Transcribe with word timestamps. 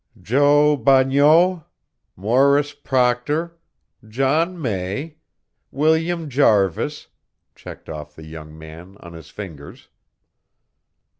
"Jo 0.19 0.75
Bagneau, 0.77 1.63
Morris 2.15 2.73
Proctor, 2.73 3.59
John 4.07 4.59
May, 4.59 5.17
William 5.69 6.27
Jarvis," 6.27 7.05
checked 7.53 7.87
off 7.87 8.15
the 8.15 8.25
young 8.25 8.57
man 8.57 8.97
on 9.01 9.13
his 9.13 9.29
fingers. 9.29 9.89